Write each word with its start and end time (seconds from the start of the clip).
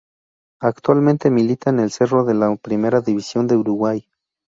Actualmente 0.63 1.29
milita 1.29 1.69
en 1.69 1.87
Cerro 1.91 2.25
de 2.25 2.33
la 2.33 2.55
Primera 2.55 3.01
División 3.01 3.45
de 3.45 3.55
Uruguay. 3.57 4.07